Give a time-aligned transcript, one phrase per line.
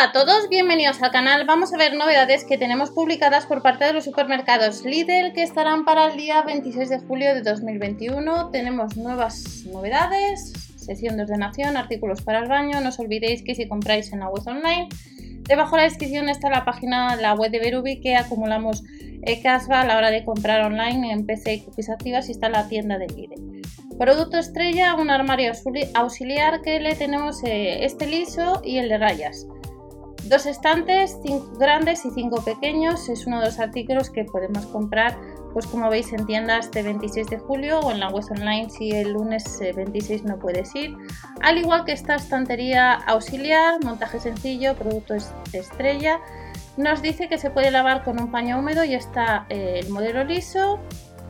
[0.00, 1.44] Hola a todos, bienvenidos al canal.
[1.44, 5.84] Vamos a ver novedades que tenemos publicadas por parte de los supermercados Lidl que estarán
[5.84, 8.48] para el día 26 de julio de 2021.
[8.48, 12.80] Tenemos nuevas novedades, sesión de ordenación, artículos para el baño.
[12.80, 14.88] No os olvidéis que si compráis en la web online,
[15.46, 18.82] debajo de la descripción está la página, la web de Berubi que acumulamos
[19.42, 22.68] casva a la hora de comprar online en PC y cookies activas y está la
[22.68, 23.60] tienda de Lidl.
[23.98, 25.52] Producto estrella, un armario
[25.92, 29.46] auxiliar que le tenemos eh, este liso y el de rayas.
[30.24, 33.08] Dos estantes, cinco grandes y cinco pequeños.
[33.08, 35.18] Es uno de los artículos que podemos comprar,
[35.52, 38.90] pues como veis en tiendas este 26 de julio o en la web online si
[38.90, 40.96] el lunes 26 eh, no puedes ir.
[41.40, 45.14] Al igual que esta estantería auxiliar, montaje sencillo, producto
[45.52, 46.20] estrella.
[46.76, 50.24] Nos dice que se puede lavar con un paño húmedo y está eh, el modelo
[50.24, 50.78] liso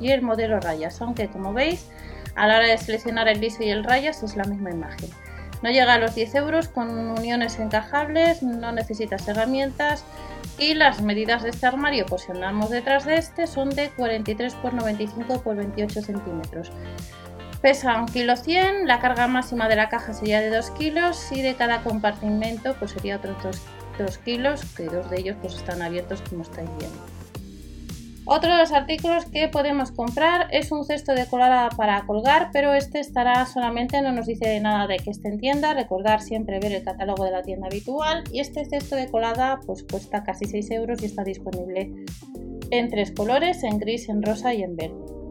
[0.00, 1.88] y el modelo rayas, aunque como veis
[2.34, 5.10] a la hora de seleccionar el liso y el rayas es la misma imagen.
[5.62, 10.04] No llega a los 10 euros con uniones encajables, no necesitas herramientas
[10.58, 14.54] y las medidas de este armario, pues si andamos detrás de este, son de 43
[14.54, 16.72] x 95 x 28 centímetros.
[17.60, 21.42] Pesa 1 kg 100, la carga máxima de la caja sería de 2 kilos y
[21.42, 23.62] de cada compartimento pues sería otros 2,
[23.98, 27.21] 2 kilos, que dos de ellos pues están abiertos como estáis viendo.
[28.24, 32.72] Otro de los artículos que podemos comprar es un cesto de colada para colgar, pero
[32.72, 36.72] este estará solamente, no nos dice nada de que esté en tienda, recordar siempre ver
[36.72, 40.70] el catálogo de la tienda habitual y este cesto de colada pues cuesta casi 6
[40.70, 41.92] euros y está disponible
[42.70, 45.22] en tres colores, en gris, en rosa y en verde.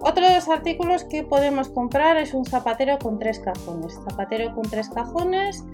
[0.00, 3.94] Otro de los artículos que podemos comprar es un zapatero con tres cajones.
[4.08, 5.64] Zapatero con tres cajones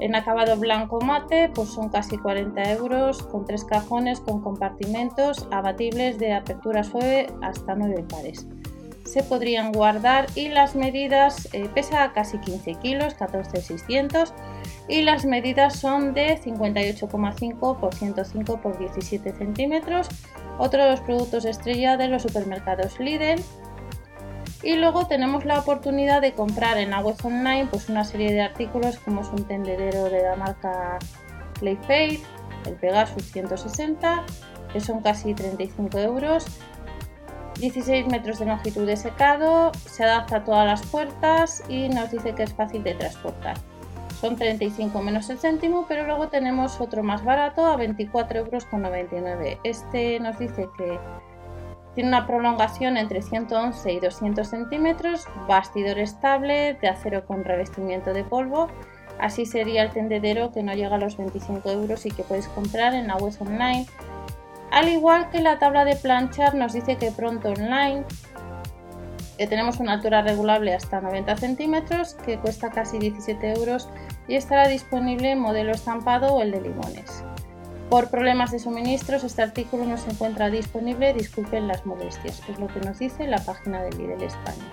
[0.00, 6.18] en acabado blanco mate, pues son casi 40 euros con tres cajones con compartimentos abatibles
[6.18, 8.46] de apertura suave hasta 9 pares.
[9.04, 14.32] Se podrían guardar y las medidas eh, pesa casi 15 kilos, 14,600
[14.88, 20.08] y las medidas son de 58,5 por 105 por 17 centímetros.
[20.58, 23.42] Otro de los productos estrella de los supermercados Lidl
[24.62, 28.42] y luego tenemos la oportunidad de comprar en la web online pues una serie de
[28.42, 30.98] artículos como es un tendedero de la marca
[31.58, 32.20] Playfade,
[32.66, 34.24] el Pegasus 160,
[34.72, 36.46] que son casi 35 euros.
[37.58, 42.34] 16 metros de longitud de secado, se adapta a todas las puertas y nos dice
[42.34, 43.56] que es fácil de transportar.
[44.20, 49.58] Son 35 menos el céntimo, pero luego tenemos otro más barato a 24,99 euros.
[49.64, 50.98] Este nos dice que
[51.94, 58.24] tiene una prolongación entre 111 y 200 centímetros, bastidor estable, de acero con revestimiento de
[58.24, 58.68] polvo.
[59.18, 62.94] Así sería el tendedero que no llega a los 25 euros y que puedes comprar
[62.94, 63.86] en la web online.
[64.70, 68.04] Al igual que la tabla de planchar nos dice que pronto online
[69.40, 73.88] que tenemos una altura regulable hasta 90 centímetros que cuesta casi 17 euros
[74.28, 77.24] y estará disponible en modelo estampado o el de limones.
[77.90, 82.68] Por problemas de suministros, este artículo no se encuentra disponible, disculpen las molestias, es lo
[82.68, 84.70] que nos dice la página de Lidl España.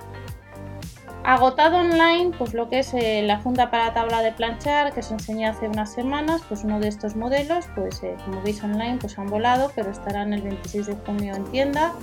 [1.24, 5.12] Agotado online, pues lo que es eh, la funda para tabla de planchar que os
[5.12, 9.18] enseñé hace unas semanas, pues uno de estos modelos, pues eh, como veis online, pues
[9.18, 11.94] han volado, pero estarán el 26 de junio en tienda.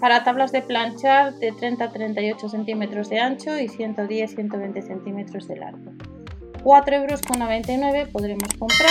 [0.00, 5.56] Para tablas de planchar de 30 a 38 centímetros de ancho y 110-120 centímetros de
[5.56, 5.92] largo.
[6.62, 8.90] 4,99 euros podremos comprar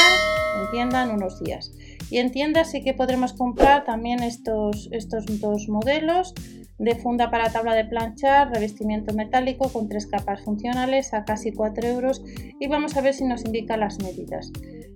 [0.59, 1.71] en tienda en unos días.
[2.09, 6.33] Y en tienda sí que podremos comprar también estos, estos dos modelos
[6.79, 11.87] de funda para tabla de planchar, revestimiento metálico con tres capas funcionales a casi 4
[11.87, 12.23] euros
[12.59, 14.51] y vamos a ver si nos indica las medidas.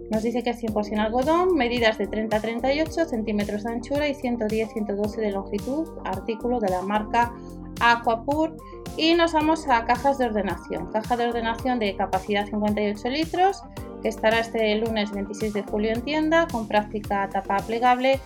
[0.09, 4.13] Nos dice que es 100% algodón, medidas de 30 a 38 centímetros de anchura y
[4.13, 7.33] 110-112 de longitud, artículo de la marca
[7.79, 8.55] Aquapur
[8.97, 10.91] y nos vamos a cajas de ordenación.
[10.91, 13.63] Caja de ordenación de capacidad 58 litros
[14.01, 18.19] que estará este lunes 26 de julio en tienda con práctica tapa plegable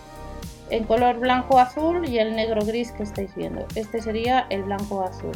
[0.70, 3.64] en color blanco azul y el negro gris que estáis viendo.
[3.74, 5.32] Este sería el blanco azul.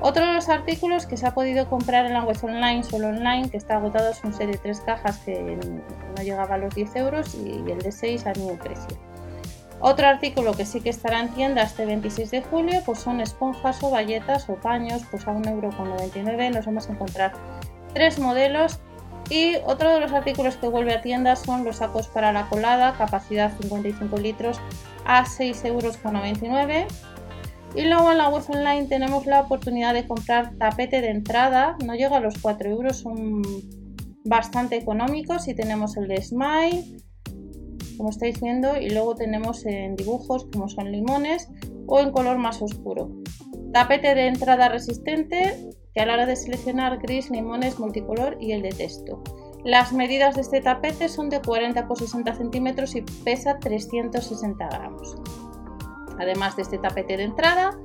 [0.00, 3.48] Otro de los artículos que se ha podido comprar en la web online, solo online,
[3.50, 5.56] que está agotado es un set de tres cajas que
[6.16, 9.11] no llegaba a los 10 euros y el de 6 al mismo precio.
[9.84, 13.82] Otro artículo que sí que estará en tienda este 26 de julio pues son esponjas
[13.82, 17.32] o bayetas o paños pues a 1,99€ nos vamos a encontrar
[17.92, 18.78] tres modelos
[19.28, 22.94] y otro de los artículos que vuelve a tienda son los sacos para la colada,
[22.96, 24.60] capacidad 55 litros
[25.04, 26.86] a 6,99€.
[27.74, 31.94] Y luego en la web online tenemos la oportunidad de comprar tapete de entrada, no
[31.94, 33.42] llega a los 4 euros, son
[34.24, 36.84] bastante económicos y tenemos el de Smile,
[37.96, 41.48] como estáis viendo, y luego tenemos en dibujos como son limones
[41.86, 43.10] o en color más oscuro.
[43.72, 48.62] Tapete de entrada resistente que a la hora de seleccionar gris, limones multicolor y el
[48.62, 49.22] de texto.
[49.64, 55.16] Las medidas de este tapete son de 40 x 60 centímetros y pesa 360 gramos.
[56.18, 57.78] Además de este tapete de entrada,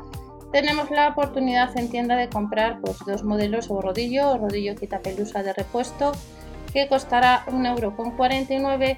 [0.51, 5.43] tenemos la oportunidad en tienda de comprar pues, dos modelos o rodillo o rodillo quitapelusa
[5.43, 6.13] de repuesto
[6.73, 8.97] que costará 1,49€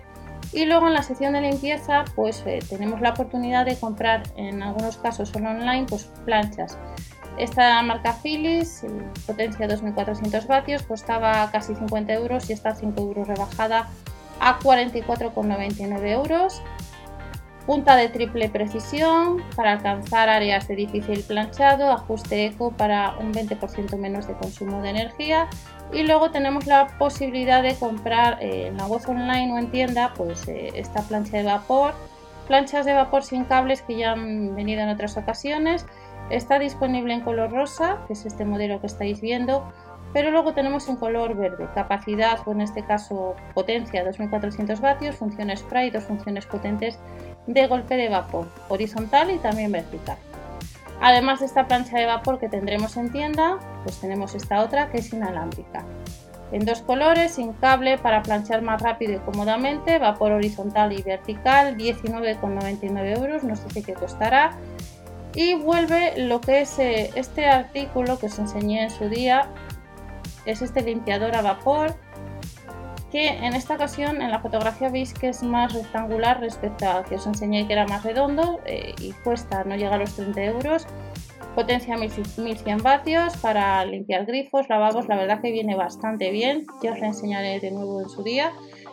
[0.52, 4.64] y luego en la sección de limpieza pues eh, tenemos la oportunidad de comprar en
[4.64, 6.78] algunos casos solo online pues planchas
[7.40, 8.86] esta marca Philips,
[9.26, 13.88] potencia 2400 vatios, costaba casi 50 euros y está 5 euros rebajada
[14.42, 16.62] a 44,99 euros.
[17.70, 23.96] Punta de triple precisión para alcanzar áreas de difícil planchado, ajuste eco para un 20%
[23.96, 25.48] menos de consumo de energía.
[25.94, 30.16] Y luego tenemos la posibilidad de comprar eh, en la web online o en tienda
[30.18, 31.94] pues eh, esta plancha de vapor,
[32.48, 35.86] planchas de vapor sin cables que ya han venido en otras ocasiones.
[36.32, 39.72] Está disponible en color rosa, que es este modelo que estáis viendo,
[40.12, 45.56] pero luego tenemos en color verde, capacidad o en este caso potencia 2400 vatios, función
[45.56, 46.98] spray, dos funciones potentes
[47.54, 50.18] de golpe de vapor, horizontal y también vertical.
[51.02, 55.00] Además de esta plancha de vapor que tendremos en tienda, pues tenemos esta otra que
[55.00, 55.86] es inalámbrica.
[56.52, 61.78] En dos colores, sin cable para planchar más rápido y cómodamente, vapor horizontal y vertical,
[61.78, 64.58] 19,99 euros, no sé qué costará
[65.36, 69.48] y vuelve lo que es eh, este artículo que os enseñé en su día
[70.46, 71.96] es este limpiador a vapor
[73.12, 77.16] que en esta ocasión en la fotografía veis que es más rectangular respecto a que
[77.16, 80.88] os enseñé que era más redondo eh, y cuesta no llega a los 30 euros.
[81.56, 86.66] Potencia 1100 vatios para limpiar grifos, lavabos, la verdad que viene bastante bien.
[86.84, 88.52] Ya os lo enseñaré de nuevo en su día.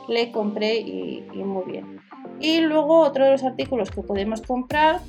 [0.09, 2.01] Le compré y, y muy bien.
[2.41, 5.01] Y luego otro de los artículos que podemos comprar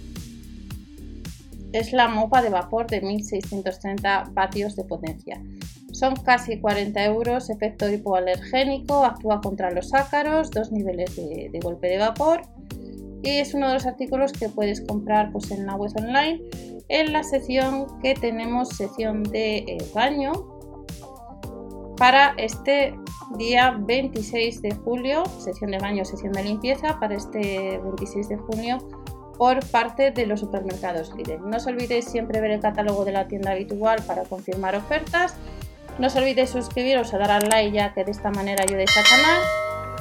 [1.71, 5.41] es la mopa de vapor de 1630 vatios de potencia.
[5.97, 11.97] Son casi 40 euros, efecto hipoalergénico, actúa contra los ácaros, dos niveles de, golpe de
[11.97, 12.41] vapor
[13.23, 16.39] y es uno de los artículos que puedes comprar pues, en la web online
[16.89, 20.33] en la sección que tenemos, sección de eh, baño,
[21.97, 22.93] para este
[23.39, 28.77] día 26 de julio, sesión de baño, sesión de limpieza, para este 26 de junio
[29.37, 31.47] por parte de los supermercados Lidl.
[31.47, 35.35] No os olvidéis siempre ver el catálogo de la tienda habitual para confirmar ofertas.
[35.99, 39.03] No os olvidéis suscribiros o dar al like ya que de esta manera ayudéis al
[39.03, 39.41] canal.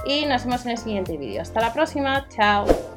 [0.07, 1.43] Y nos vemos en el siguiente vídeo.
[1.43, 2.29] Hasta la próxima.
[2.29, 2.96] Chao.